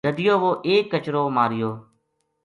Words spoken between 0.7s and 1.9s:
کچرو ماریو